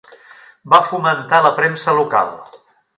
Va 0.75 0.79
fomentar 0.89 1.43
la 1.49 1.55
premsa 1.61 1.99
local 2.03 2.37